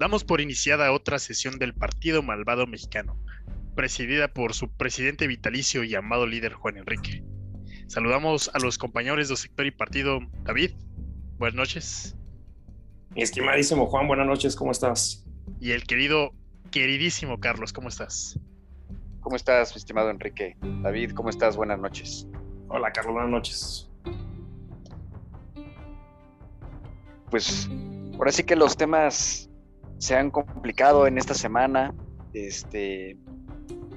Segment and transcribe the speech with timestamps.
[0.00, 3.22] Damos por iniciada otra sesión del Partido Malvado Mexicano,
[3.76, 7.22] presidida por su presidente vitalicio y amado líder Juan Enrique.
[7.86, 10.20] Saludamos a los compañeros del sector y partido.
[10.44, 10.70] David,
[11.36, 12.16] buenas noches.
[13.10, 15.26] Mi estimadísimo Juan, buenas noches, ¿cómo estás?
[15.60, 16.32] Y el querido,
[16.70, 18.40] queridísimo Carlos, ¿cómo estás?
[19.20, 20.56] ¿Cómo estás, mi estimado Enrique?
[20.80, 21.58] David, ¿cómo estás?
[21.58, 22.26] Buenas noches.
[22.68, 23.90] Hola, Carlos, buenas noches.
[27.28, 27.68] Pues
[28.14, 29.49] ahora sí que los temas
[30.00, 31.94] se han complicado en esta semana.
[32.32, 33.18] Este,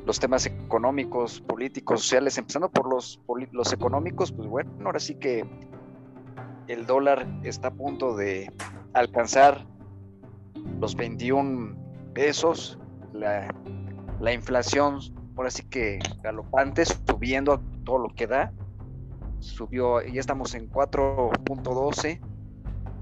[0.06, 3.22] los temas económicos, políticos, sociales, empezando por los,
[3.52, 5.46] los económicos, pues bueno, ahora sí que
[6.68, 8.52] el dólar está a punto de
[8.94, 9.66] alcanzar
[10.82, 11.78] los 21
[12.14, 12.78] pesos,
[13.14, 13.48] la,
[14.20, 15.00] la inflación,
[15.38, 18.52] ahora sí que galopante, subiendo a todo lo que da,
[19.40, 22.20] subió, ya estamos en 4.12,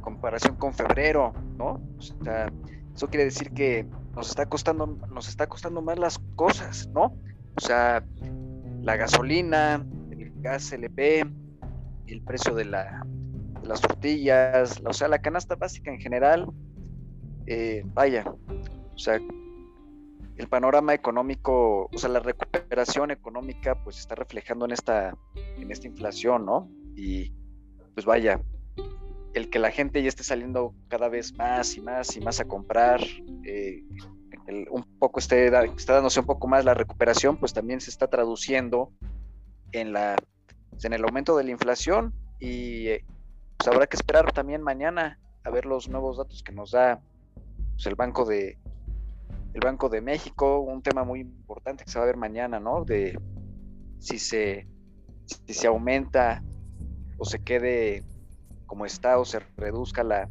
[0.02, 1.81] comparación con febrero, ¿no?
[1.97, 2.52] O sea,
[3.02, 3.83] eso quiere decir que
[4.16, 7.17] nos está costando, nos está costando más las cosas, ¿no?
[7.55, 8.05] O sea,
[8.83, 11.25] la gasolina, el gas LP,
[12.05, 13.03] el precio de, la,
[13.63, 16.47] las tortillas, o sea, la canasta básica en general,
[17.47, 18.23] eh, vaya,
[18.93, 19.19] o sea,
[20.38, 25.17] el panorama económico, o sea, la recuperación económica, pues está reflejando en esta,
[25.58, 26.69] en esta inflación, ¿no?
[26.95, 27.33] Y
[27.95, 28.39] pues vaya,
[29.33, 32.45] el que la gente ya esté saliendo cada vez más y más y más a
[32.45, 33.01] comprar,
[33.45, 33.83] eh,
[34.69, 38.91] un poco esté, está dándose un poco más la recuperación, pues también se está traduciendo
[39.71, 40.15] en, la,
[40.83, 43.05] en el aumento de la inflación y eh,
[43.57, 46.99] pues habrá que esperar también mañana a ver los nuevos datos que nos da
[47.73, 48.57] pues, el Banco de
[49.53, 52.85] el Banco de México, un tema muy importante que se va a ver mañana, ¿no?
[52.85, 53.19] De
[53.99, 54.65] si se
[55.25, 56.41] si se aumenta
[57.17, 58.03] o se quede
[58.72, 60.30] como está o se reduzca la,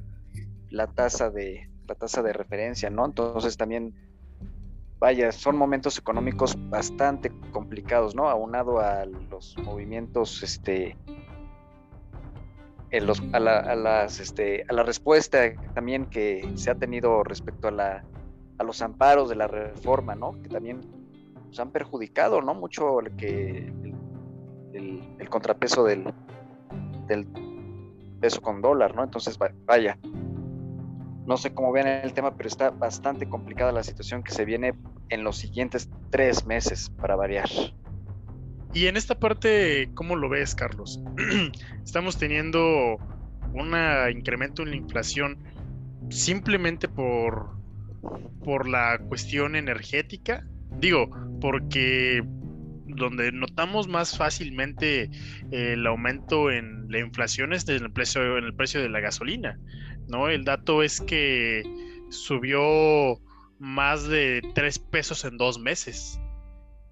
[0.71, 3.05] la tasa de la tasa de referencia, ¿no?
[3.05, 3.95] Entonces también,
[4.99, 8.31] vaya, son momentos económicos bastante complicados, ¿no?
[8.31, 10.97] Aunado a los movimientos, este,
[13.35, 15.41] a, la, las, este, a la respuesta
[15.75, 18.05] también que se ha tenido respecto a, la,
[18.57, 20.41] a los amparos de la reforma, ¿no?
[20.41, 20.81] Que también
[21.51, 22.55] se han perjudicado, ¿no?
[22.55, 23.71] Mucho el, que,
[24.73, 26.07] el, contrapeso del
[28.21, 29.03] peso con dólar, ¿no?
[29.03, 29.99] Entonces, vaya,
[31.27, 34.75] no sé cómo ven el tema, pero está bastante complicada la situación que se viene
[35.09, 37.49] en los siguientes tres meses para variar.
[38.73, 41.03] Y en esta parte, ¿cómo lo ves, Carlos?
[41.85, 42.99] Estamos teniendo
[43.53, 43.75] un
[44.13, 45.39] incremento en la inflación
[46.09, 47.51] simplemente por,
[48.45, 50.45] por la cuestión energética.
[50.79, 51.11] Digo,
[51.41, 52.25] porque
[52.97, 55.11] donde notamos más fácilmente
[55.51, 59.59] el aumento en la inflación es en el precio, en el precio de la gasolina,
[60.09, 60.29] ¿no?
[60.29, 61.63] El dato es que
[62.11, 63.21] subió
[63.59, 66.21] más de tres pesos en dos meses,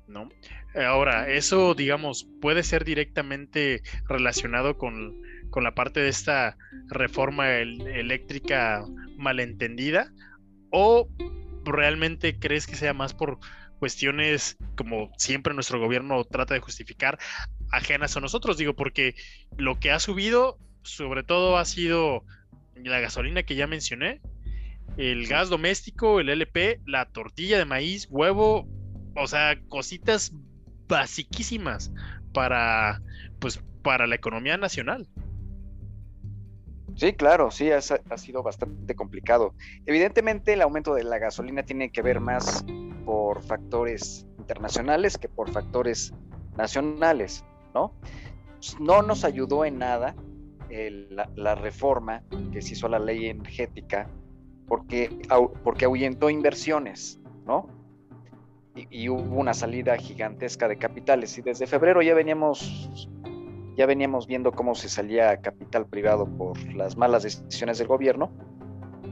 [0.06, 0.28] ¿no?
[0.74, 5.16] Ahora, eso, digamos, puede ser directamente relacionado con,
[5.60, 8.84] la parte de esta reforma eléctrica
[9.16, 10.12] malentendida
[10.70, 11.08] o
[11.64, 13.40] realmente crees que sea más por
[13.78, 17.18] cuestiones, como siempre nuestro gobierno trata de justificar,
[17.70, 19.14] ajenas a nosotros, digo, porque
[19.56, 22.24] lo que ha subido, sobre todo, ha sido
[22.74, 24.20] la gasolina que ya mencioné,
[24.96, 28.68] el gas doméstico, el LP, la tortilla de maíz, huevo,
[29.14, 30.32] o sea, cositas
[30.88, 31.92] basiquísimas
[32.32, 33.00] para,
[33.38, 35.08] pues, para la economía nacional.
[36.98, 39.54] Sí, claro, sí, ha, sido bastante complicado.
[39.86, 42.64] Evidentemente el aumento de la gasolina tiene que ver más
[43.04, 46.12] por factores internacionales que por factores
[46.56, 47.92] nacionales, ¿no?
[48.56, 50.16] Pues, no nos ayudó en nada
[51.36, 54.10] la, reforma que se hizo a la ley energética
[54.66, 55.20] porque,
[55.62, 57.68] porque ahuyentó inversiones, ¿no?
[58.74, 63.08] Y, hubo una salida gigantesca de capitales y desde febrero ya veníamos
[63.78, 68.30] ya veníamos viendo cómo se salía capital privado por las malas decisiones del gobierno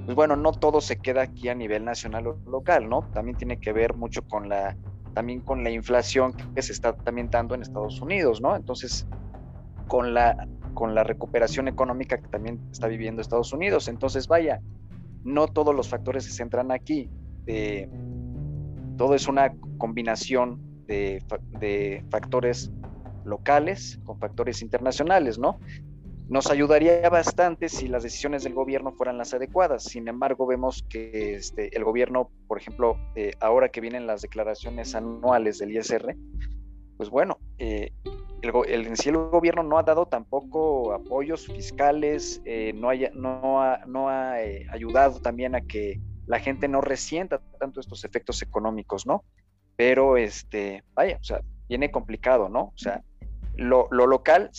[0.07, 3.03] pues bueno, no todo se queda aquí a nivel nacional o local, ¿no?
[3.13, 4.77] También tiene que ver mucho con la,
[5.15, 8.55] también con la inflación que se está también dando en Estados Unidos, ¿no?
[8.55, 9.05] Entonces,
[9.89, 13.89] con la, con la recuperación económica que también está viviendo Estados Unidos.
[13.89, 14.61] Entonces, vaya,
[15.25, 17.11] no todos los factores se centran aquí.
[18.97, 21.21] todo es una combinación de,
[21.59, 22.71] de factores
[23.26, 25.58] locales con factores internacionales, ¿no?
[26.28, 29.84] Nos ayudaría bastante si las decisiones del gobierno fueran las adecuadas.
[29.84, 34.94] Sin embargo, vemos que este, el gobierno, por ejemplo, eh, ahora que vienen las declaraciones
[34.96, 36.17] anuales del ISR,
[36.96, 37.93] pues bueno, eh,
[38.43, 42.90] el, en sí el gobierno no ha dado tampoco apoyos fiscales, eh, no
[43.61, 44.32] ha
[44.73, 49.25] ayudado también a que la gente no resienta tanto estos efectos económicos, ¿no?
[49.76, 52.73] Pero, este, vaya, o sea, viene complicado, ¿no?
[52.75, 53.02] O sea,
[53.56, 54.50] lo, local,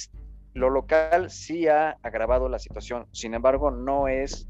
[0.54, 4.48] lo local sí ha agravado la situación, sin embargo, no es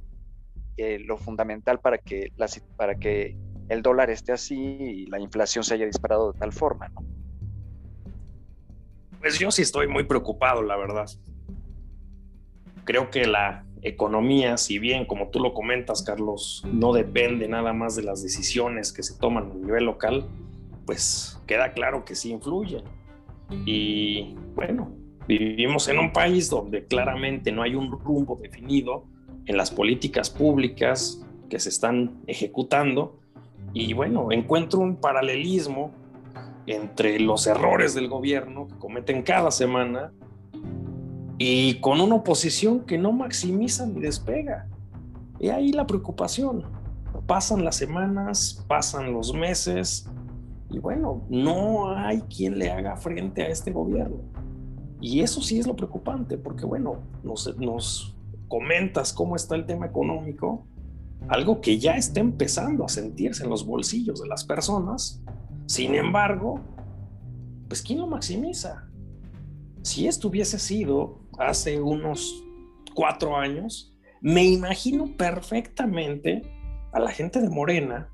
[0.78, 2.32] eh, lo fundamental para que,
[2.76, 3.38] para que
[3.70, 7.04] el dólar esté así y la inflación se haya disparado de tal forma, ¿no?
[9.20, 11.08] Pues yo sí estoy muy preocupado, la verdad.
[12.86, 17.96] Creo que la economía, si bien, como tú lo comentas, Carlos, no depende nada más
[17.96, 20.28] de las decisiones que se toman a nivel local,
[20.86, 22.84] pues queda claro que sí influye.
[23.66, 24.92] Y bueno,
[25.28, 29.06] vivimos en un país donde claramente no hay un rumbo definido
[29.46, 33.20] en las políticas públicas que se están ejecutando.
[33.74, 35.92] Y bueno, encuentro un paralelismo
[36.66, 40.12] entre los errores del gobierno que cometen cada semana
[41.38, 44.68] y con una oposición que no maximiza ni despega.
[45.40, 46.66] Y ahí la preocupación.
[47.26, 50.10] Pasan las semanas, pasan los meses
[50.70, 54.18] y bueno, no hay quien le haga frente a este gobierno.
[55.00, 58.16] Y eso sí es lo preocupante, porque bueno, nos,
[58.48, 60.66] comentas cómo está el tema económico,
[61.28, 65.22] algo que ya está empezando a sentirse en los bolsillos de las personas.
[65.66, 66.62] Sin embargo,
[67.68, 68.88] pues ¿quién lo maximiza?
[69.84, 72.44] Si esto hubiese sido hace unos
[72.96, 76.42] cuatro años, me imagino perfectamente
[76.92, 78.10] a la gente de Morena,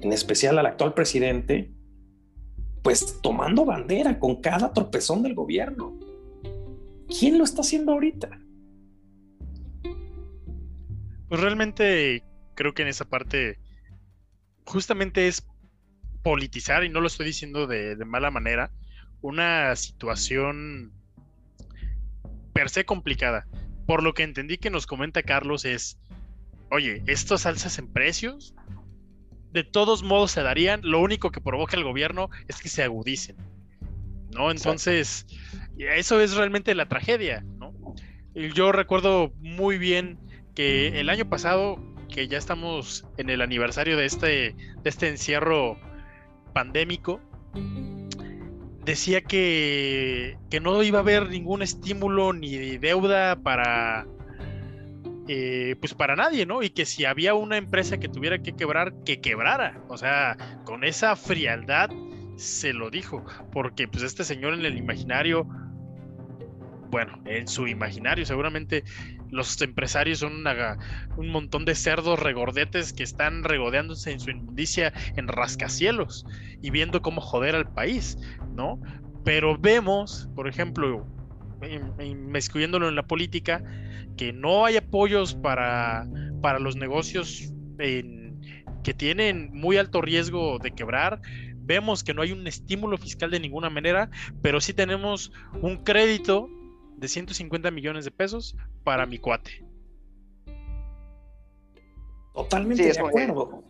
[0.00, 1.72] en especial al actual presidente,
[2.82, 5.98] pues tomando bandera con cada tropezón del gobierno.
[7.08, 8.40] ¿Quién lo está haciendo ahorita?
[11.28, 12.24] Pues realmente
[12.54, 13.58] creo que en esa parte
[14.64, 15.46] justamente es
[16.22, 18.70] politizar, y no lo estoy diciendo de, mala manera,
[19.22, 20.92] una situación
[22.52, 23.46] per se complicada.
[23.86, 25.98] Por lo que entendí que nos comenta Carlos es,
[26.70, 28.54] oye, estos alzas en precios
[29.52, 33.36] de todos modos se darían, lo único que provoca el gobierno es que se agudicen,
[34.30, 34.50] ¿no?
[34.50, 35.26] Entonces,
[35.78, 37.74] eso es realmente la tragedia, ¿no?
[38.34, 40.18] Yo recuerdo muy bien
[40.54, 44.54] que el año pasado, que ya estamos en el aniversario de este, de
[44.84, 45.78] este encierro
[46.52, 47.20] pandémico,
[48.84, 54.06] decía que, que no iba a haber ningún estímulo ni deuda para,
[55.28, 56.62] eh, pues para nadie, ¿no?
[56.62, 59.82] Y que si había una empresa que tuviera que quebrar, que quebrara.
[59.88, 61.90] O sea, con esa frialdad
[62.36, 65.46] se lo dijo, porque pues este señor en el imaginario,
[66.90, 68.82] bueno, en su imaginario seguramente
[69.30, 70.44] los empresarios son
[71.16, 76.26] un montón de cerdos regordetes que están regodeándose en su inmundicia en rascacielos
[76.60, 78.18] y viendo cómo joder al país,
[78.54, 78.80] ¿no?
[79.24, 81.06] Pero vemos, por ejemplo,
[82.00, 83.62] inmiscuyéndolo en la política,
[84.16, 86.06] que no hay apoyos para,
[86.40, 91.20] para los negocios que tienen muy alto riesgo de quebrar.
[91.58, 94.10] Vemos que no hay un estímulo fiscal de ninguna manera,
[94.42, 96.48] pero sí tenemos un crédito
[96.96, 99.64] de 150 millones de pesos para mi cuate.
[102.34, 103.64] Totalmente de acuerdo.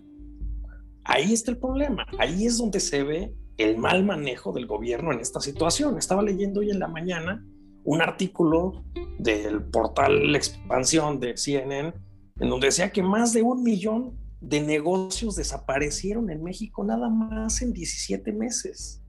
[1.05, 2.07] Ahí está el problema.
[2.19, 5.99] Ahí es donde se ve el mal manejo del gobierno en esta situación.
[5.99, 7.45] Estaba leyendo hoy en la mañana
[7.85, 8.85] un artículo
[9.19, 11.93] del portal Expansión de CNN
[12.41, 17.61] en donde decía que más de un millón de negocios desaparecieron en México nada más
[17.61, 19.03] en 17 meses.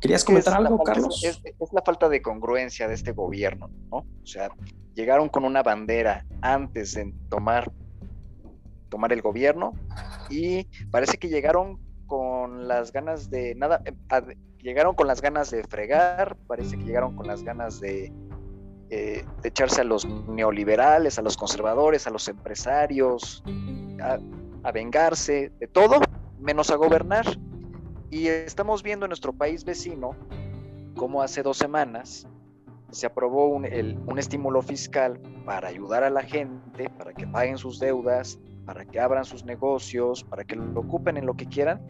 [0.00, 1.22] ¿Querías comentar algo, Carlos?
[1.22, 3.98] Es, la falta de congruencia de este gobierno, ¿no?
[3.98, 4.50] O sea,
[4.94, 7.70] llegaron con una bandera antes de tomar,
[8.88, 9.74] tomar el gobierno
[10.30, 13.92] y parece que llegaron con las ganas de nada, eh,
[14.62, 18.12] llegaron con las ganas de fregar, parece que llegaron con las ganas de,
[18.90, 23.42] eh, echarse a los neoliberales, a los conservadores, a los empresarios,
[24.02, 24.18] a,
[24.62, 26.00] a vengarse de todo,
[26.38, 27.26] menos a gobernar.
[28.10, 30.16] Y estamos viendo en nuestro país vecino
[30.96, 32.26] cómo hace dos semanas
[32.90, 33.64] se aprobó un,
[34.18, 39.24] estímulo fiscal para ayudar a la gente, para que paguen sus deudas, para que abran
[39.24, 41.80] sus negocios, para que lo ocupen en lo que quieran.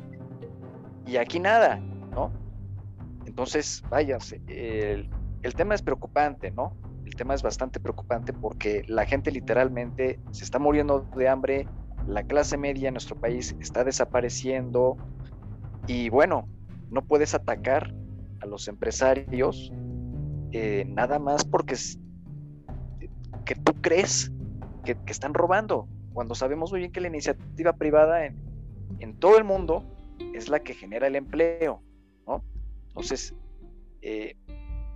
[1.06, 1.76] Y aquí nada,
[2.10, 2.30] ¿no?
[3.30, 4.18] Entonces, vaya,
[4.48, 6.76] el, tema es preocupante, ¿no?
[7.06, 11.68] El tema es bastante preocupante porque la gente literalmente se está muriendo de hambre,
[12.08, 14.96] la clase media en nuestro país está desapareciendo,
[15.86, 16.48] y bueno,
[16.90, 17.94] no puedes atacar
[18.40, 19.72] a los empresarios
[20.50, 21.76] eh, nada más porque
[23.44, 24.32] que tú crees
[24.84, 28.40] que, están robando, cuando sabemos muy bien que la iniciativa privada en,
[29.20, 29.84] todo el mundo
[30.34, 31.84] es la que genera el empleo.
[32.90, 33.34] Entonces,
[34.02, 34.36] eh,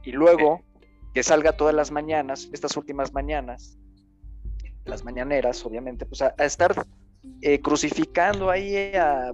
[0.03, 0.63] y luego
[1.15, 3.79] que salga todas las mañanas, estas últimas mañanas,
[4.85, 6.75] las mañaneras, obviamente, pues a, estar
[7.41, 9.33] eh, crucificando ahí a,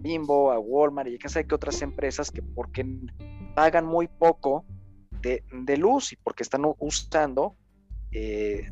[0.00, 2.84] Bimbo, a Walmart y qué sé qué otras empresas que porque
[3.54, 4.64] pagan muy poco
[5.22, 5.42] de,
[5.76, 7.56] luz y porque están usando
[8.10, 8.70] eh,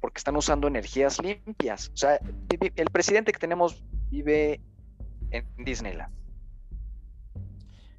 [0.00, 1.90] porque están usando energías limpias.
[1.94, 2.20] O sea,
[2.50, 4.60] el presidente que tenemos vive
[5.30, 6.17] en Disneyland.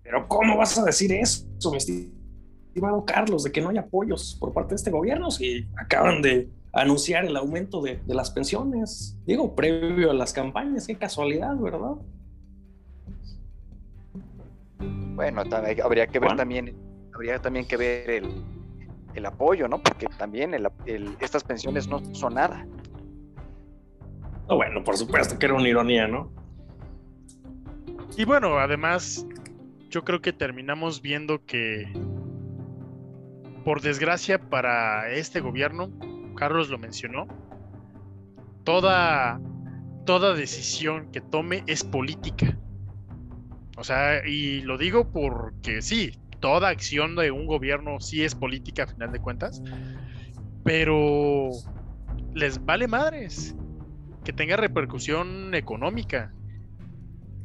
[0.10, 4.52] Pero ¿cómo vas a decir eso, mi estimado Carlos, de que no hay apoyos por
[4.54, 9.16] parte de este gobierno si acaban de anunciar el aumento de, las pensiones?
[9.28, 11.94] Digo, previo a las campañas, qué casualidad, ¿verdad?
[14.80, 15.44] Bueno,
[15.84, 16.76] habría que ver también,
[17.14, 18.44] habría también que ver el,
[19.14, 19.80] el apoyo, ¿no?
[19.80, 20.56] Porque también
[21.20, 22.66] estas pensiones no son nada.
[24.48, 26.32] bueno, por supuesto que era una ironía, ¿no?
[28.18, 29.26] Y bueno, además,
[29.90, 31.92] yo creo que terminamos viendo que,
[33.64, 35.92] por desgracia para este gobierno,
[36.36, 37.28] Carlos lo mencionó,
[38.64, 39.42] toda,
[40.06, 42.58] toda decisión que tome es política.
[43.78, 48.84] O sea, y lo digo porque sí, toda acción de un gobierno sí es política
[48.84, 49.62] a final de cuentas,
[50.64, 51.50] pero
[52.34, 53.56] les vale madres
[54.24, 56.34] que tenga repercusión económica.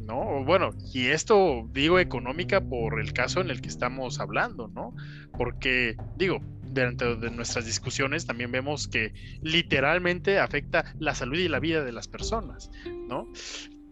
[0.07, 0.45] ¿No?
[0.45, 4.95] Bueno, y esto digo económica por el caso en el que estamos hablando, ¿no?
[5.37, 11.61] Porque, digo, dentro de nuestras discusiones también vemos que literalmente afecta la salud y la
[11.61, 12.71] vida de las personas,
[13.09, 13.29] ¿no?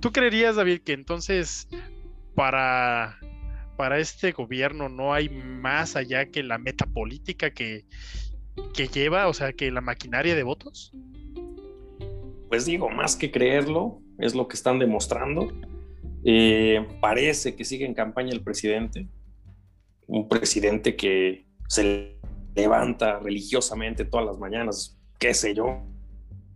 [0.01, 1.69] ¿Tú creerías, David, que entonces
[2.35, 3.19] para
[3.77, 7.85] para este gobierno no hay más allá que la meta política que,
[8.75, 10.93] que lleva, o sea, que la maquinaria de votos?
[12.49, 15.53] Pues digo, más que creerlo, es lo que están demostrando.
[16.25, 19.09] Eh, parece que sigue en campaña el presidente,
[20.07, 22.19] un presidente que se
[22.55, 25.83] levanta religiosamente todas las mañanas, qué sé yo,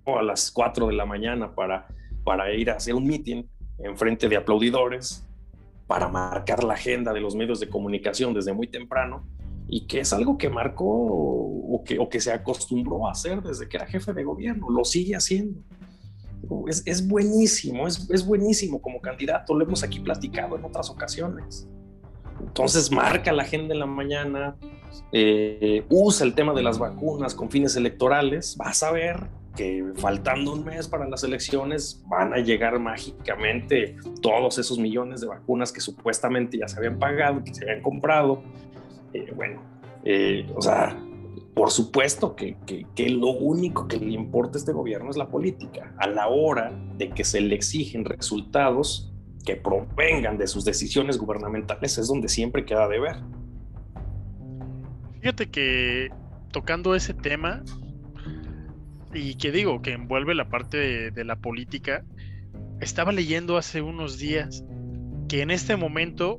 [0.06, 1.88] a las 4 de la mañana para,
[2.22, 5.26] para ir a hacer un mitin en frente de aplaudidores,
[5.86, 9.26] para marcar la agenda de los medios de comunicación desde muy temprano
[9.68, 13.68] y que es algo que marcó o que, o que se acostumbró a hacer desde
[13.68, 15.60] que era jefe de gobierno, lo sigue haciendo.
[16.68, 21.68] Es, es buenísimo, es, es, buenísimo como candidato, lo hemos aquí platicado en otras ocasiones.
[22.40, 24.56] Entonces marca la agenda en la mañana,
[25.12, 30.52] eh, usa el tema de las vacunas con fines electorales, vas a ver que faltando
[30.52, 35.80] un mes para las elecciones van a llegar mágicamente todos esos millones de vacunas que
[35.80, 38.42] supuestamente ya se habían pagado, que se habían comprado.
[39.14, 39.62] Eh, bueno,
[40.04, 40.96] eh, o sea,
[41.56, 45.94] por supuesto que, que, lo único que le importa a este gobierno es la política.
[45.96, 49.10] A la hora de que se le exigen resultados
[49.42, 53.16] que provengan de sus decisiones gubernamentales es donde siempre queda de ver.
[55.22, 56.10] Fíjate que
[56.52, 57.64] tocando ese tema,
[59.14, 62.04] y que digo, que envuelve la parte de, la política,
[62.82, 64.62] estaba leyendo hace unos días
[65.26, 66.38] que en este momento,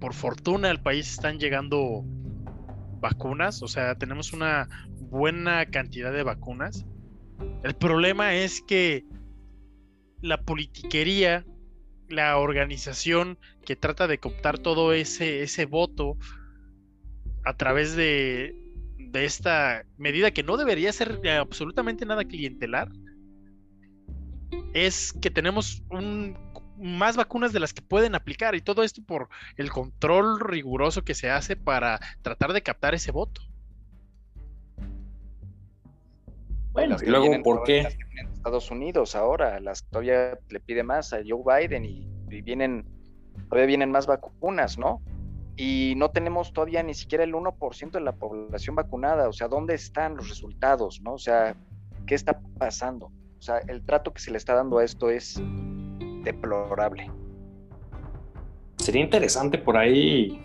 [0.00, 2.04] por fortuna, al país están llegando
[3.02, 4.68] vacunas, o sea, tenemos una
[5.10, 6.86] buena cantidad de vacunas.
[7.62, 9.04] El problema es que
[10.22, 11.44] la politiquería,
[12.08, 16.16] la organización que trata de cooptar todo ese, ese voto
[17.44, 18.54] a través de,
[18.96, 22.88] de esta medida que no debería ser absolutamente nada clientelar
[24.74, 26.38] es que tenemos un,
[26.78, 31.14] más vacunas de las que pueden aplicar y todo esto por el control riguroso que
[31.14, 33.40] se hace para tratar de captar ese voto.
[36.72, 37.80] Bueno, y luego, ¿por qué?
[38.18, 42.86] En Estados Unidos ahora, las todavía le pide más a Joe Biden y, y vienen,
[43.50, 45.02] todavía vienen más vacunas, ¿no?
[45.56, 49.28] y no tenemos todavía ni siquiera el 1% de la población vacunada.
[49.28, 51.00] O sea, ¿dónde están los resultados?
[51.02, 51.14] ¿no?
[51.14, 51.54] O sea,
[52.06, 53.06] ¿qué está pasando?
[53.38, 55.40] O sea, el trato que se le está dando a esto es
[56.22, 57.10] deplorable.
[58.76, 60.40] Sería interesante por ahí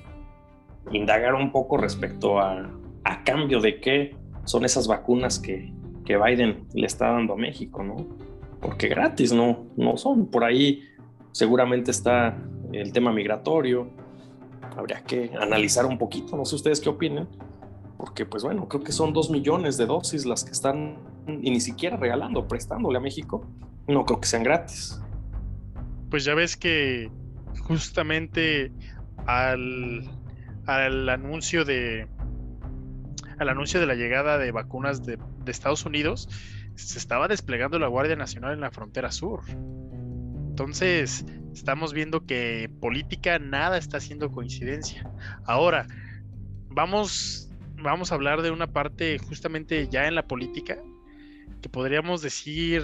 [0.91, 2.69] indagar un poco respecto a,
[3.03, 4.15] a cambio de qué
[4.45, 5.73] son esas vacunas que,
[6.05, 7.97] que Biden le está dando a México, ¿no?
[8.61, 10.27] Porque gratis no, no son.
[10.27, 10.83] Por ahí
[11.31, 12.37] seguramente está
[12.71, 13.89] el tema migratorio,
[14.75, 17.27] habría que analizar un poquito, no sé ustedes qué opinen,
[17.97, 21.59] porque pues bueno, creo que son dos millones de dosis las que están y ni
[21.59, 23.45] siquiera regalando, prestándole a México,
[23.87, 25.01] no creo que sean gratis.
[26.09, 27.11] Pues ya ves que
[27.59, 28.71] justamente
[29.25, 30.03] al,
[30.65, 32.07] al anuncio de
[33.39, 36.27] al anuncio de la llegada de vacunas de, Estados Unidos,
[36.75, 39.41] se estaba desplegando la Guardia Nacional en la frontera sur.
[39.47, 45.09] Entonces, estamos viendo que política nada está haciendo coincidencia.
[45.45, 45.87] Ahora,
[46.69, 47.49] vamos,
[47.81, 50.77] vamos a hablar de una parte justamente ya en la política,
[51.61, 52.83] que podríamos decir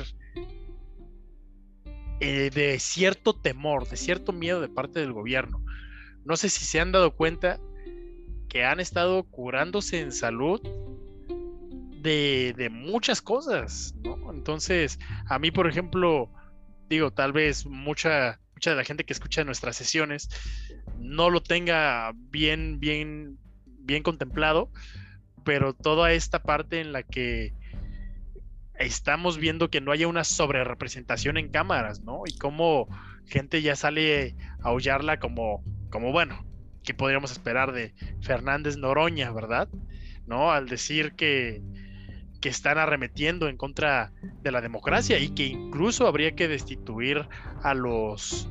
[2.20, 5.64] eh, de cierto temor, de cierto miedo de parte del gobierno.
[6.26, 7.60] No sé si se han dado cuenta
[8.48, 10.62] que han estado curándose en salud
[12.04, 13.96] de, muchas cosas.
[14.32, 16.30] Entonces, a mí, por ejemplo,
[16.90, 20.30] digo, tal vez mucha, mucha de la gente que escucha nuestras sesiones
[21.00, 24.70] no lo tenga bien, bien, bien contemplado,
[25.44, 27.54] pero toda esta parte en la que
[28.76, 32.24] estamos viendo que no haya una sobrerepresentación en cámaras, ¿no?
[32.26, 32.88] Y cómo
[33.26, 36.46] gente ya sale a aullarla como, como bueno,
[36.84, 39.70] que podríamos esperar de Fernández Noroña, ¿verdad?
[40.26, 40.52] ¿No?
[40.52, 41.62] Al decir que,
[42.42, 44.12] que están arremetiendo en contra
[44.42, 47.28] de la democracia y que incluso habría que destituir
[47.64, 48.50] a los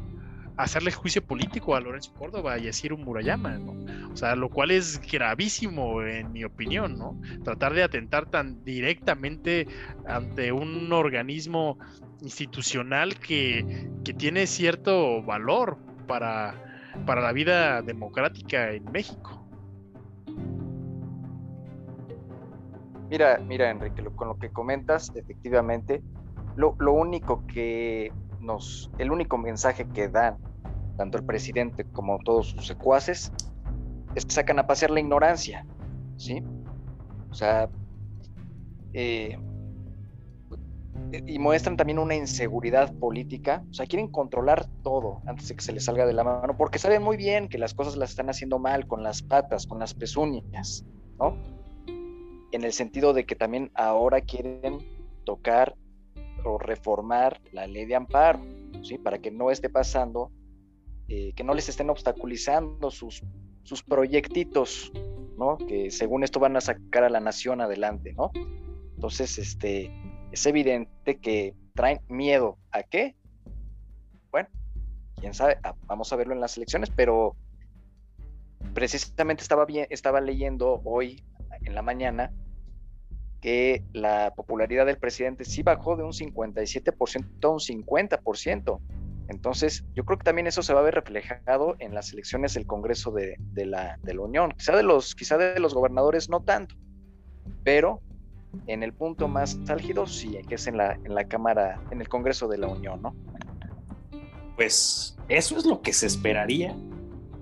[0.56, 3.73] hacerle juicio político a Lorenzo Córdoba y a Ciro Murayama, ¿no?
[4.12, 7.18] O sea, lo cual es gravísimo en mi opinión, ¿no?
[7.44, 9.66] Tratar de atentar tan directamente
[10.06, 11.78] ante un organismo
[12.21, 16.54] institucional que, que tiene cierto valor para,
[17.06, 19.38] para la vida democrática en México.
[23.11, 26.02] Mira, mira, Enrique, con lo que comentas, efectivamente,
[26.56, 28.11] lo, lo único que
[28.99, 30.37] el único mensaje que dan
[30.96, 33.32] tanto el presidente como todos sus secuaces
[34.14, 35.66] es que sacan a pasear la ignorancia,
[36.16, 36.42] ¿sí?
[37.30, 37.70] O sea,
[38.92, 39.38] eh,
[41.26, 45.72] y muestran también una inseguridad política, o sea, quieren controlar todo antes de que se
[45.72, 48.58] les salga de la mano, porque saben muy bien que las cosas las están haciendo
[48.58, 50.84] mal con las patas, con las pezuñas,
[51.18, 51.37] ¿no?
[52.50, 54.78] En el sentido de que también ahora quieren
[55.25, 55.75] tocar
[56.44, 58.40] o reformar la ley de amparo,
[58.82, 58.99] ¿sí?
[58.99, 60.30] Para que no esté pasando,
[61.08, 63.22] eh, que no les estén obstaculizando sus,
[63.62, 64.92] sus proyectitos,
[65.37, 65.58] ¿no?
[65.58, 68.31] Que según esto van a sacar a la nación adelante, ¿no?
[68.94, 69.90] Entonces, este,
[70.31, 73.16] es evidente que traen miedo a qué?
[74.31, 74.48] Bueno,
[75.20, 77.37] quién sabe, vamos a verlo en las elecciones, pero
[78.74, 81.24] precisamente estaba, bien, estaba leyendo hoy
[81.64, 82.33] en la mañana
[83.42, 88.81] que la popularidad del presidente sí bajó de un 57% a un 50%.
[89.28, 92.66] Entonces, yo creo que también eso se va a ver reflejado en las elecciones del
[92.66, 94.52] Congreso de, la, Unión.
[94.52, 96.76] Quizá de, los, quizá de los gobernadores no tanto,
[97.64, 98.00] pero
[98.68, 102.09] en el punto más álgido sí, que es en la, en la Cámara, en el
[102.09, 103.14] Congreso de la Unión, ¿no?
[104.55, 106.76] Pues eso es lo que se esperaría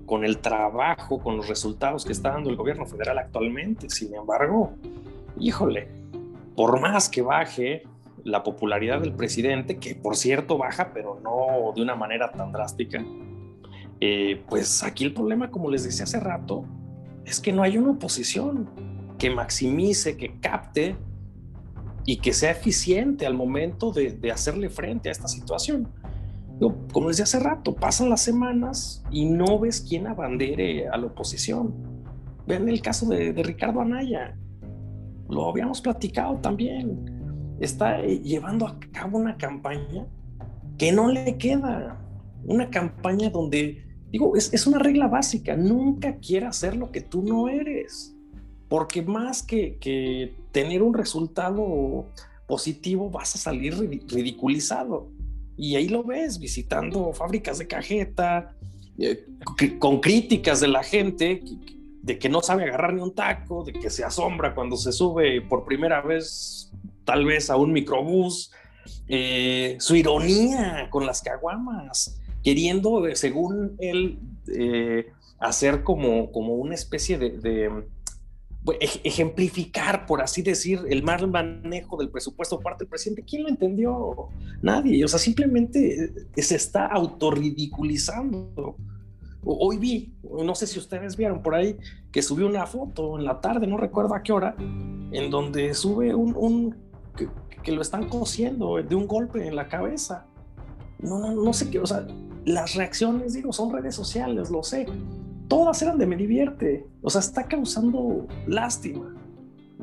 [0.06, 3.90] con el trabajo, con los resultados que está dando el gobierno federal actualmente.
[3.90, 4.72] Sin embargo,
[5.40, 5.88] híjole,
[6.54, 7.82] por más que baje
[8.24, 13.02] la popularidad del presidente, que por cierto baja, pero no de una manera tan drástica,
[14.00, 16.64] eh, pues aquí el problema, como les decía hace rato,
[17.24, 18.68] es que no hay una oposición
[19.18, 20.96] que maximice, que capte
[22.04, 25.88] y que sea eficiente al momento de, hacerle frente a esta situación.
[26.92, 31.06] como les decía hace rato, pasan las semanas y no ves quién abandere a la
[31.06, 31.74] oposición.
[32.46, 34.36] Vean el caso de Ricardo Anaya
[35.30, 40.06] lo habíamos platicado también, está eh, llevando a cabo una campaña
[40.78, 42.00] que no le queda,
[42.44, 47.48] una campaña donde, digo, es, una regla básica, nunca quiera hacer lo que tú no
[47.48, 48.16] eres,
[48.68, 52.06] porque más que, que tener un resultado
[52.46, 55.10] positivo vas a salir ridiculizado.
[55.56, 58.56] Y ahí lo ves, visitando fábricas de cajeta,
[58.98, 59.26] eh,
[59.78, 61.42] con críticas de la gente
[62.02, 65.42] de que no sabe agarrar ni un taco, de que se asombra cuando se sube
[65.42, 66.72] por primera vez
[67.04, 68.52] tal vez a un microbús,
[69.08, 75.08] eh, su ironía con las caguamas, queriendo, eh, según él, eh,
[75.38, 77.84] hacer como, como una especie de,
[79.02, 83.24] ejemplificar, por así decir, el mal manejo del presupuesto por parte del presidente.
[83.24, 84.28] ¿Quién lo entendió?
[84.62, 85.02] Nadie.
[85.04, 88.76] O sea, simplemente se está autorridiculizando
[89.42, 91.78] Hoy vi, no sé si ustedes vieron por ahí,
[92.12, 96.14] que subió una foto en la tarde, no recuerdo a qué hora, en donde sube
[96.14, 96.76] un,
[97.62, 100.26] que, lo están cosiendo de un golpe en la cabeza.
[100.98, 102.06] No, no, no sé qué, o sea,
[102.44, 104.86] las reacciones, digo, son redes sociales, lo sé.
[105.48, 109.16] Todas eran de me divierte, o sea, está causando lástima.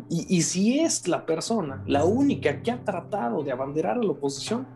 [0.10, 4.12] Y, y si es la persona, la única que ha tratado de abanderar a la
[4.12, 4.68] oposición,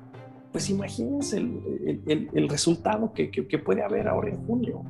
[0.51, 3.29] pues imagínense el, resultado que,
[3.63, 4.83] puede haber ahora en junio.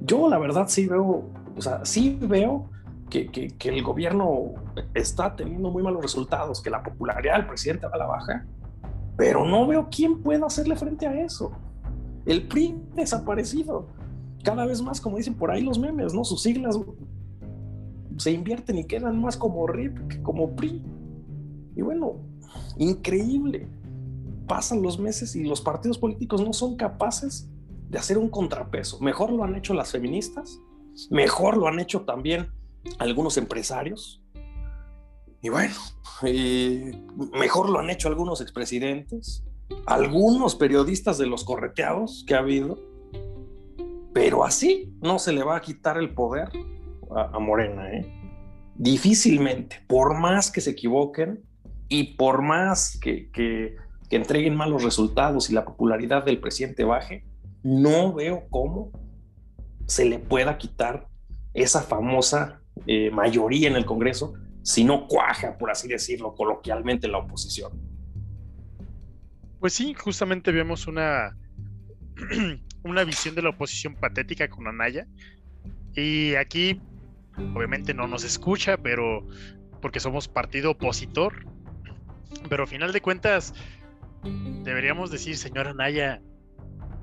[0.00, 2.68] Yo la verdad sí veo, o sea, sí veo
[3.08, 4.54] que, el gobierno
[4.94, 8.46] está teniendo muy malos resultados, que la popularidad del presidente va a la baja,
[9.16, 11.52] pero no veo quién pueda hacerle frente a eso.
[12.26, 13.86] El PRI desaparecido.
[14.44, 16.24] Cada vez más, como dicen por ahí los memes, ¿no?
[16.24, 16.78] Sus siglas
[18.18, 20.82] se invierten y quedan más como que como PRI.
[21.74, 22.16] Y bueno,
[22.76, 23.68] Increíble.
[24.48, 27.48] Pasan los meses y los partidos políticos no son capaces
[27.88, 28.98] de hacer un contrapeso.
[29.00, 30.60] Mejor lo han hecho las feministas,
[31.10, 32.50] mejor lo han hecho también
[32.98, 34.22] algunos empresarios.
[35.40, 35.74] Y bueno,
[37.32, 39.44] mejor lo han hecho algunos expresidentes,
[39.86, 42.78] algunos periodistas de los correteados que ha habido.
[44.12, 46.50] Pero así no se le va a quitar el poder
[47.14, 47.90] a, Morena.
[47.92, 48.06] ¿eh?
[48.74, 51.44] Difícilmente, por más que se equivoquen
[51.88, 53.30] y por más que
[54.16, 57.24] entreguen malos resultados y la popularidad del presidente baje,
[57.62, 58.90] no veo cómo
[59.86, 61.08] se le pueda quitar
[61.54, 67.18] esa famosa eh, mayoría en el Congreso si no cuaja, por así decirlo, coloquialmente la
[67.18, 67.72] oposición.
[69.60, 71.36] Pues sí, justamente vemos una,
[72.84, 75.06] una visión de la oposición patética con Anaya.
[75.94, 76.80] Y aquí,
[77.54, 79.26] obviamente no nos escucha, pero
[79.80, 81.46] porque somos partido opositor.
[82.48, 83.54] Pero al final de cuentas,
[84.22, 86.20] deberíamos decir, señora Anaya,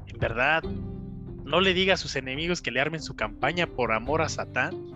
[0.08, 4.22] en verdad, no le diga a sus enemigos que le armen su campaña por amor
[4.22, 4.94] a Satán.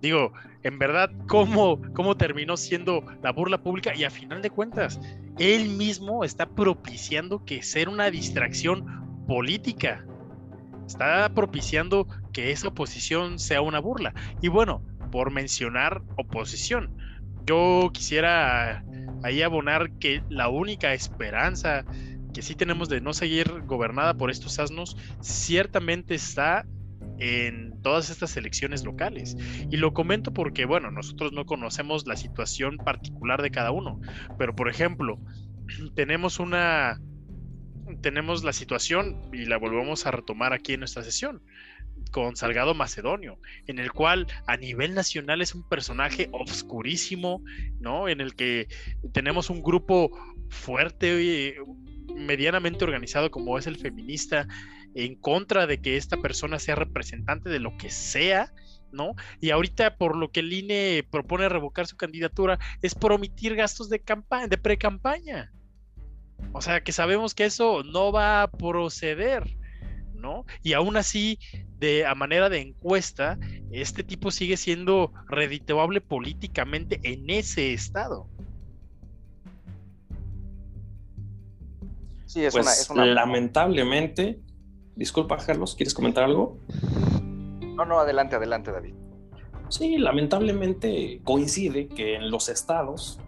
[0.00, 0.32] Digo,
[0.62, 3.94] en verdad, ¿cómo, ¿cómo terminó siendo la burla pública?
[3.94, 5.00] Y a final de cuentas,
[5.38, 10.04] él mismo está propiciando que ser una distracción política.
[10.86, 14.14] Está propiciando que esa oposición sea una burla.
[14.40, 16.96] Y bueno, por mencionar oposición,
[17.44, 18.84] yo quisiera
[19.26, 21.84] ahí abonar que la única esperanza
[22.32, 26.66] que sí tenemos de no seguir gobernada por estos asnos, ciertamente está
[27.18, 29.36] en todas estas elecciones locales.
[29.70, 34.00] Y lo comento porque, bueno, nosotros no conocemos la situación particular de cada uno,
[34.38, 35.18] pero por ejemplo,
[35.94, 37.00] tenemos una,
[38.02, 41.42] tenemos la situación, y la volvemos a retomar aquí en nuestra sesión,
[42.10, 47.42] con Salgado Macedonio, en el cual a nivel nacional es un personaje obscurísimo,
[47.80, 48.08] ¿no?
[48.08, 48.68] En el que
[49.12, 50.10] tenemos un grupo
[50.48, 51.56] fuerte,
[52.14, 54.46] medianamente organizado como es el feminista,
[54.94, 58.52] en contra de que esta persona sea representante de lo que sea,
[58.92, 59.14] ¿no?
[59.40, 63.90] Y ahorita por lo que el INE propone revocar su candidatura es por omitir gastos
[63.90, 65.52] de campaña, de pre-campaña.
[66.52, 69.56] O sea, que sabemos que eso no va a proceder,
[70.14, 70.46] ¿no?
[70.62, 71.38] Y aún así,
[71.78, 73.38] de a manera de encuesta,
[73.70, 78.28] este tipo sigue siendo redituable políticamente en ese estado.
[82.26, 84.40] Sí, es, una, pues, Lamentablemente,
[84.94, 86.58] disculpa Carlos, ¿quieres comentar algo?
[87.76, 88.94] No, no, adelante, adelante David.
[89.68, 93.20] Sí, lamentablemente coincide que en los estados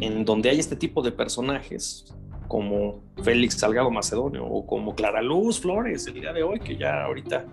[0.00, 2.12] en donde hay este tipo de personajes,
[2.48, 7.04] como Félix Salgado Macedonio o como Clara Luz Flores el día de hoy, que ya
[7.04, 7.44] ahorita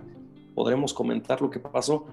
[0.56, 2.08] podremos comentar lo que pasó,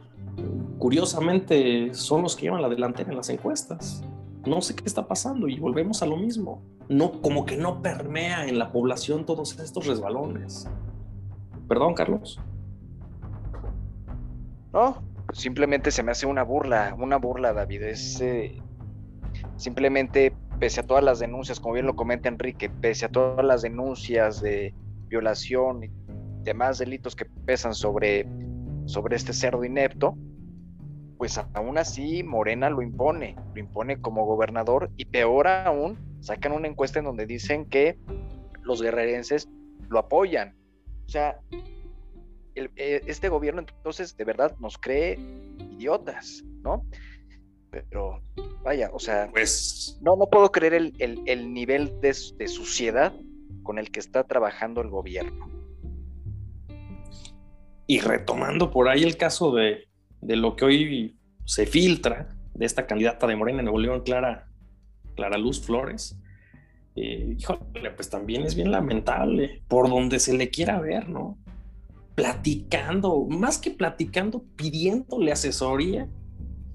[0.78, 4.02] curiosamente son los que llevan la delantera en las encuestas
[4.46, 6.62] no sé qué está pasando y volvemos a lo mismo.
[6.88, 10.68] No, como que no permea en la población todos estos resbalones.
[11.68, 12.40] Perdón, Carlos.
[14.72, 17.82] No, simplemente se me hace una burla, una burla, David.
[17.82, 18.60] Es eh,
[19.56, 23.62] simplemente, pese a todas las denuncias, como bien lo comenta Enrique, pese a todas las
[23.62, 24.72] denuncias de
[25.08, 25.90] violación y
[26.44, 28.28] demás delitos que pesan sobre,
[28.84, 30.16] sobre este cerdo inepto,
[31.18, 36.68] pues aún así Morena lo impone, lo impone como gobernador y peor aún, sacan una
[36.68, 37.98] encuesta en donde dicen que
[38.62, 39.48] los guerrerenses
[39.88, 40.54] lo apoyan.
[41.06, 41.40] O sea,
[42.54, 45.18] eh, este gobierno entonces de verdad nos cree
[45.58, 46.86] idiotas, ¿no?
[47.72, 48.22] Pero
[48.62, 53.14] vaya, o sea, pues no, no puedo creer el, nivel de, de suciedad
[53.62, 55.50] con el que está trabajando el gobierno.
[57.86, 59.88] Y retomando por ahí el caso de,
[60.20, 64.48] de lo que hoy se filtra de esta candidata de Morena en Nuevo León, Clara,
[65.16, 66.18] Clara Luz Flores,
[66.94, 71.38] eh, híjole, pues también es bien lamentable, por donde se le quiera ver, ¿no?
[72.14, 76.10] Platicando, más que platicando, pidiéndole asesoría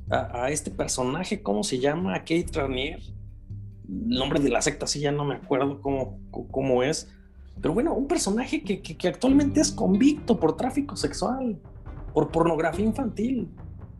[0.09, 2.19] a, este personaje, ¿cómo se llama?
[2.19, 2.99] Kate Ranier.
[3.87, 6.19] Nombre de la secta, sí, ya no me acuerdo cómo,
[6.51, 7.09] cómo es.
[7.61, 11.59] Pero bueno, un personaje que, que actualmente es convicto por tráfico sexual
[12.17, 13.47] por pornografía infantil,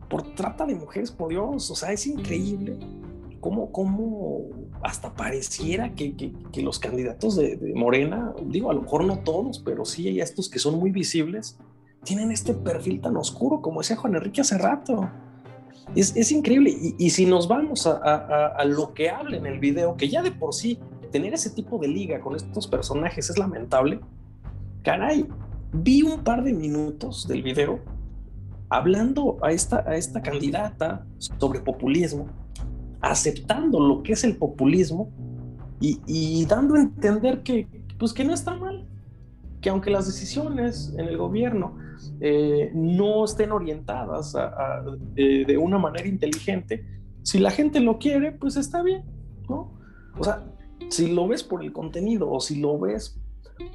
[0.08, 2.76] por trata de mujeres, por Dios, o sea, es increíble
[3.38, 4.40] cómo, cómo
[4.82, 9.84] hasta pareciera que, que, los candidatos de, Morena, digo, a lo mejor no todos, pero
[9.84, 11.60] sí hay estos que son muy visibles,
[12.02, 15.08] tienen este perfil tan oscuro como decía Juan Enrique hace rato.
[15.94, 16.70] Es, es increíble.
[16.70, 17.96] Y, y, si nos vamos a,
[18.46, 20.78] a, lo que habla en el video, que ya de por sí
[21.12, 24.00] tener ese tipo de liga con estos personajes es lamentable,
[24.82, 25.26] caray,
[25.72, 27.80] vi un par de minutos del video
[28.70, 32.26] hablando a esta, a esta candidata sobre populismo
[33.00, 35.10] aceptando lo que es el populismo
[35.80, 38.84] y, dando a entender que, pues que no está mal,
[39.60, 41.76] que aunque las decisiones en el gobierno
[42.20, 44.34] eh, no estén orientadas
[45.14, 46.84] de una manera inteligente,
[47.22, 49.04] si la gente lo quiere, pues está bien,
[49.48, 49.78] ¿no?
[50.18, 50.44] O sea,
[50.88, 53.20] si lo ves por el contenido o si lo ves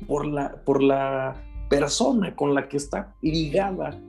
[0.07, 1.35] por la, por la
[1.69, 3.99] persona con la que está ligada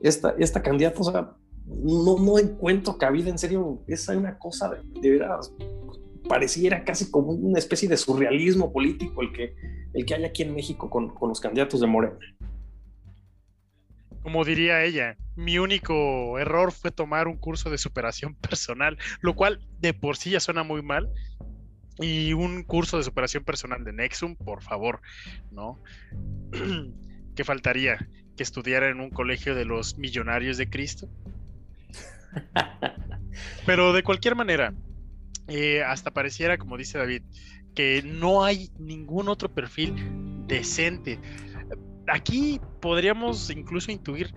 [0.00, 1.32] esta, esta candidata, o sea,
[1.66, 5.52] no, no encuentro cabida, en serio, es una cosa de, de veras,
[6.30, 9.52] pareciera casi como una especie de surrealismo político el que,
[9.92, 12.16] el que hay aquí en México con, con los candidatos de Morena.
[14.22, 19.66] Como diría ella, mi único error fue tomar un curso de superación personal, lo cual
[19.80, 21.10] de por sí ya suena muy mal.
[21.98, 25.00] Y un curso de superación personal de Nexum, por favor,
[25.50, 25.82] ¿no?
[27.34, 28.08] ¿Qué faltaría?
[28.36, 31.08] ¿Que estudiara en un colegio de los millonarios de Cristo?
[33.66, 34.72] Pero de cualquier manera,
[35.48, 37.22] eh, hasta pareciera, como dice David,
[37.74, 39.94] que no hay ningún otro perfil
[40.46, 41.18] decente.
[42.08, 44.34] Aquí podríamos incluso intuir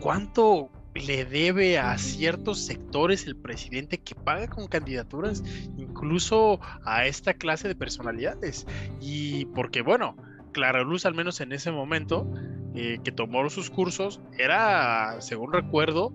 [0.00, 5.42] cuánto le debe a ciertos sectores el presidente que paga con candidaturas,
[5.78, 8.66] incluso a esta clase de personalidades.
[9.00, 10.16] Y porque, bueno,
[10.52, 12.30] Clara Luz, al menos en ese momento,
[12.74, 16.12] eh, que tomó sus cursos, era, según recuerdo,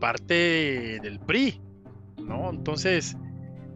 [0.00, 1.60] parte del PRI,
[2.18, 2.50] ¿no?
[2.50, 3.16] Entonces,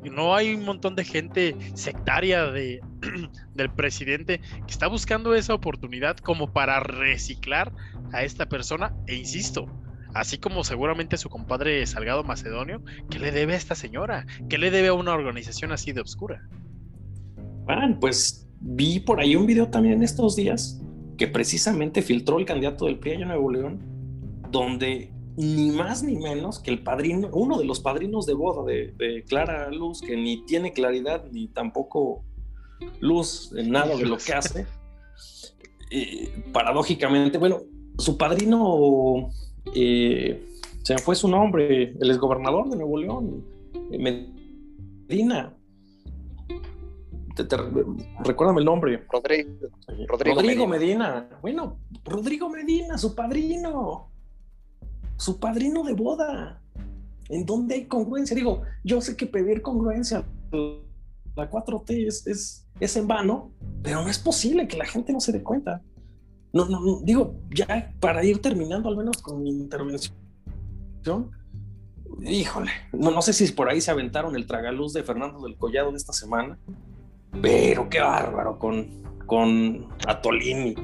[0.05, 2.81] no hay un montón de gente sectaria de,
[3.55, 7.73] del presidente que está buscando esa oportunidad como para reciclar
[8.13, 8.95] a esta persona.
[9.07, 9.67] E insisto,
[10.15, 14.27] así como seguramente su compadre Salgado Macedonio, ¿qué le debe a esta señora?
[14.49, 16.49] ¿Qué le debe a una organización así de obscura?
[17.65, 20.81] Bueno, pues vi por ahí un video también estos días
[21.17, 23.81] que precisamente filtró el candidato del PRI en Nuevo León,
[24.51, 29.25] donde ni más ni menos que el padrino, uno de los padrinos de boda de,
[29.29, 32.25] Clara Luz, que ni tiene claridad ni tampoco
[32.99, 34.67] luz en nada de lo que hace.
[36.53, 37.61] paradójicamente, bueno,
[37.99, 39.31] su padrino,
[39.77, 40.45] eh,
[40.83, 43.45] se me fue su nombre, el exgobernador de Nuevo León,
[43.93, 44.35] eh,
[45.09, 45.57] Medina.
[48.25, 49.05] recuérdame el nombre.
[49.09, 49.51] Rodrigo,
[50.09, 51.29] Rodrigo Medina.
[51.41, 54.08] Bueno, Rodrigo Medina, su padrino
[55.19, 56.63] su padrino de boda.
[57.29, 58.35] ¿En dónde hay congruencia?
[58.35, 60.25] Digo, yo sé que pedir congruencia
[61.37, 63.53] la 4T es, es, en vano,
[63.83, 65.83] pero no es posible que la gente no se dé cuenta.
[66.53, 70.17] No, no, digo, ya para ir terminando al menos con mi intervención,
[72.23, 75.91] híjole, no, no sé si por ahí se aventaron el tragaluz de Fernando del Collado
[75.91, 76.59] de esta semana,
[77.43, 80.75] pero qué bárbaro con, con Atolini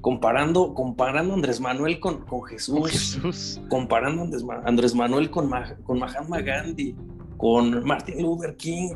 [0.00, 5.50] comparando, comparando Andrés Manuel con, con Jesús, comparando Andrés, Andrés Manuel con,
[5.84, 6.96] con Mahatma Gandhi,
[7.36, 8.94] con Martin Luther King.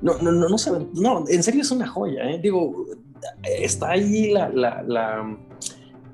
[0.00, 2.38] No, no, no, no saben, no, en serio es una joya, ¿eh?
[2.40, 2.86] digo,
[3.42, 5.36] está ahí la, la, la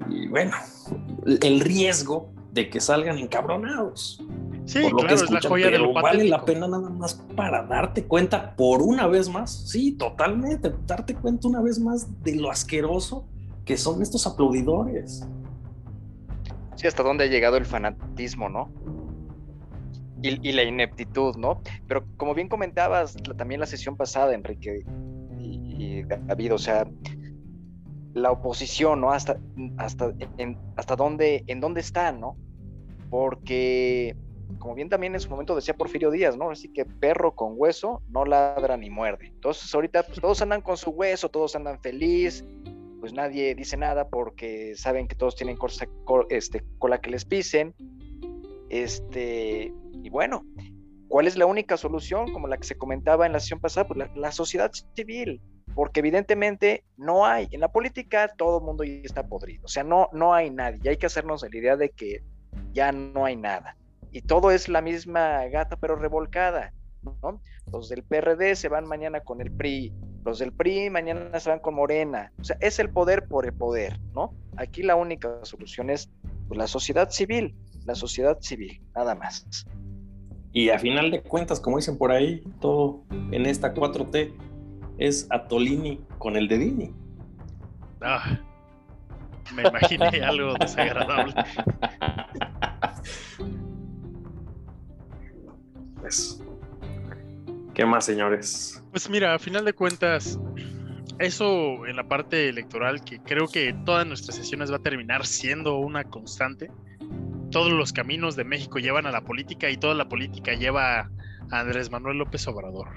[0.09, 0.53] y bueno,
[1.27, 4.23] el riesgo de que salgan encabronados.
[4.65, 8.57] Sí, claro, es la joya de lo vale la pena nada más para darte cuenta
[8.57, 13.27] por una vez más, sí, totalmente, darte cuenta una vez más de lo asqueroso
[13.64, 15.27] que son estos aplaudidores.
[16.77, 18.70] Sí, hasta dónde ha llegado el fanatismo, ¿no?
[20.22, 21.61] Y, la ineptitud, ¿no?
[21.87, 24.83] Pero como bien comentabas también la sesión pasada, Enrique
[25.38, 26.88] y, David, o sea,
[28.14, 29.11] la oposición, ¿no?
[29.11, 29.38] Hasta,
[29.77, 30.14] hasta,
[30.77, 32.38] hasta dónde, en dónde está, ¿no?
[33.11, 34.16] Porque,
[34.59, 36.50] como bien también en su momento decía Porfirio Díaz, ¿no?
[36.50, 39.27] Así que perro con hueso no ladra ni muerde.
[39.27, 42.46] Entonces ahorita pues, todos andan con su hueso, todos andan feliz,
[43.05, 45.87] pues nadie dice nada porque saben que todos tienen cosa,
[46.31, 47.75] este, cola que les pisen.
[48.71, 50.47] Este, y bueno,
[51.09, 52.33] ¿cuál es la única solución?
[52.33, 55.43] Como la que se comentaba en la sesión pasada, pues la, sociedad civil,
[55.75, 60.09] porque evidentemente no hay, en la política todo el mundo está podrido, o sea, no,
[60.14, 62.23] no hay nadie, y hay que hacernos la idea de que
[62.73, 63.77] ya no hay nada.
[64.12, 67.43] Y todo es la misma gata pero revolcada, ¿no?
[67.71, 69.93] Los del PRD se van mañana con el PRI,
[70.25, 72.33] los del PRI mañana se van con Morena.
[72.41, 74.35] O sea, es el poder por el poder, ¿no?
[74.57, 76.11] Aquí la única solución es
[76.49, 79.47] pues, la sociedad civil, la sociedad civil, nada más.
[80.53, 84.33] Y a final de cuentas, como dicen por ahí, todo en esta 4T
[84.99, 86.95] es Atolini con el dedini.
[88.01, 88.39] Ah,
[89.55, 91.35] me imaginé algo desagradable.
[96.01, 96.43] Pues,
[97.75, 98.81] ¿Qué más, señores?
[98.93, 100.39] Pues mira, a final de cuentas,
[101.19, 105.79] eso en la parte electoral, que creo que todas nuestras sesiones va a terminar siendo
[105.79, 106.71] una constante.
[107.51, 111.11] Todos los caminos de México llevan a la política y toda la política lleva
[111.51, 112.91] Andrés Manuel López Obrador.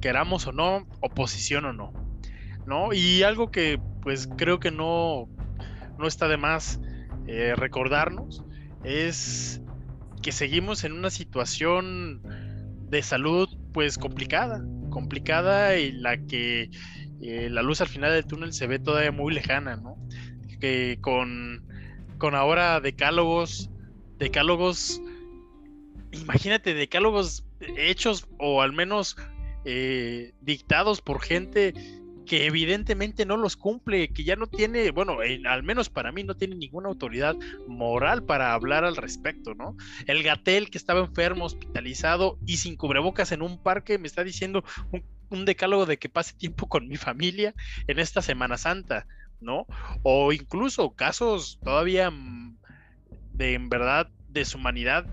[0.00, 1.92] Queramos o no, oposición o no.
[2.66, 2.92] ¿No?
[2.92, 5.28] Y algo que pues creo que no,
[5.96, 6.80] no está de más
[7.28, 8.44] eh, recordarnos
[8.82, 9.62] es
[10.22, 12.20] que seguimos en una situación
[12.88, 16.70] de salud pues complicada, complicada y la que
[17.20, 19.96] eh, la luz al final del túnel se ve todavía muy lejana, ¿no?
[20.60, 21.66] Que con,
[22.18, 23.70] con ahora decálogos,
[24.18, 25.00] decálogos,
[26.12, 27.44] imagínate, decálogos
[27.76, 29.16] hechos o al menos
[29.64, 31.74] eh, dictados por gente
[32.26, 36.36] que evidentemente no los cumple, que ya no tiene, bueno, al menos para mí no
[36.36, 39.76] tiene ninguna autoridad moral para hablar al respecto, ¿no?
[40.06, 44.64] El Gatel que estaba enfermo, hospitalizado y sin cubrebocas en un parque me está diciendo
[44.90, 47.54] un, un decálogo de que pase tiempo con mi familia
[47.86, 49.06] en esta Semana Santa,
[49.40, 49.66] ¿no?
[50.02, 52.56] O incluso casos todavía mm,
[53.32, 55.06] de en verdad deshumanidad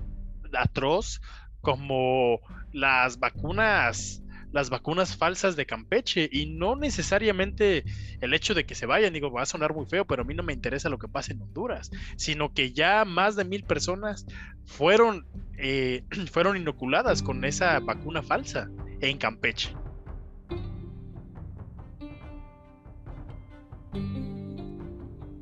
[0.54, 1.22] atroz
[1.62, 2.40] como
[2.72, 7.84] las vacunas las vacunas falsas de Campeche y no necesariamente
[8.22, 10.34] el hecho de que se vayan, digo, va a sonar muy feo, pero a mí
[10.34, 14.26] no me interesa lo que pasa en Honduras, sino que ya más de mil personas
[14.66, 15.26] fueron,
[15.58, 18.70] eh, fueron inoculadas con esa vacuna falsa
[19.02, 19.76] en Campeche.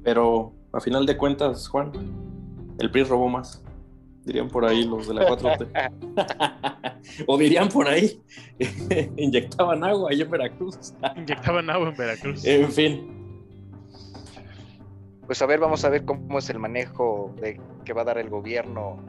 [0.03, 1.91] Pero a final de cuentas, Juan,
[2.79, 3.61] el PRI robó más
[4.27, 7.23] dirían por ahí los de la 4T.
[7.27, 8.21] o dirían por ahí,
[9.17, 10.93] inyectaban agua ahí en Veracruz.
[11.15, 12.45] inyectaban agua en Veracruz.
[12.45, 13.17] En fin.
[15.25, 18.17] Pues a ver, vamos a ver cómo es el manejo de, que va a dar
[18.17, 19.03] el gobierno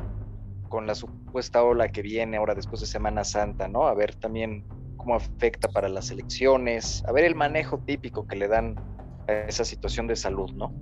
[0.69, 3.87] con la supuesta ola que viene ahora después de Semana Santa, ¿no?
[3.87, 4.65] A ver también
[4.97, 8.77] cómo afecta para las elecciones, a ver el manejo típico que le dan
[9.29, 10.73] a esa situación de salud, ¿no?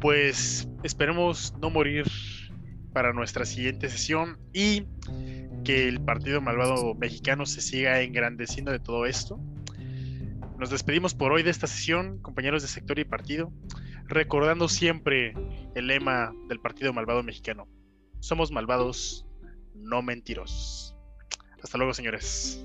[0.00, 2.06] Pues esperemos no morir
[2.92, 4.84] para nuestra siguiente sesión y
[5.64, 9.38] que el Partido Malvado Mexicano se siga engrandeciendo de todo esto.
[10.58, 13.52] Nos despedimos por hoy de esta sesión, compañeros de sector y partido,
[14.06, 15.34] recordando siempre
[15.74, 17.66] el lema del Partido Malvado Mexicano.
[18.20, 19.26] Somos malvados,
[19.74, 20.96] no mentirosos.
[21.62, 22.64] Hasta luego, señores.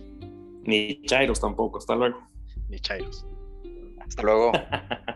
[0.63, 2.27] Ni Chairos tampoco, hasta luego.
[2.69, 3.25] Ni Chairos.
[3.99, 4.51] Hasta luego.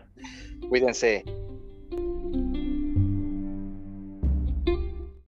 [0.70, 1.24] Cuídense.